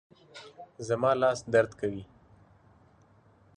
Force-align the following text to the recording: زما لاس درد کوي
زما 0.87 1.11
لاس 1.21 1.39
درد 1.53 1.71
کوي 1.81 2.03